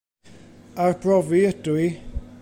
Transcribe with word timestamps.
Arbrofi 0.85 1.41
ydw 1.51 1.77
i. 1.85 1.87